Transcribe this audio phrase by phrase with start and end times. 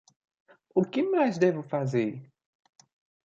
[0.73, 2.25] O que mais devo fazer?